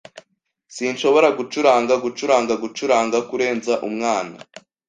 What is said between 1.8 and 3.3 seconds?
gucuranga gucuranga